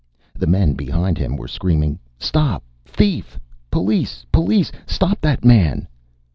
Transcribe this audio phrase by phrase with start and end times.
[0.33, 3.39] The men behind him were screaming, "Stop, thief!
[3.69, 4.25] Police!
[4.31, 4.71] Police!
[4.87, 5.87] Stop that man!"